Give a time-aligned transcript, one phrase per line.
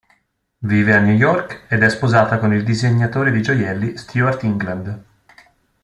[0.71, 5.03] Vive a New York ed è sposata con il disegnatore di gioielli Stuart England.